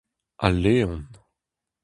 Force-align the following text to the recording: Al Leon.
Al 0.47 0.55
Leon. 0.63 1.05